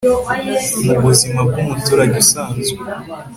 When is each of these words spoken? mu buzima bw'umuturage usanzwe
mu 0.85 0.95
buzima 1.03 1.39
bw'umuturage 1.47 2.15
usanzwe 2.23 2.77